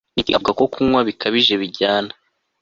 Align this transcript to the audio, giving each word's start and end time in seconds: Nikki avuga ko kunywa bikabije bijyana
Nikki 0.13 0.35
avuga 0.35 0.51
ko 0.59 0.63
kunywa 0.73 1.01
bikabije 1.09 1.53
bijyana 1.61 2.11